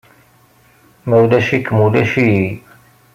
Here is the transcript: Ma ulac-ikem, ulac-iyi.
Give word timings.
Ma 1.07 1.15
ulac-ikem, 1.23 1.77
ulac-iyi. 1.85 2.49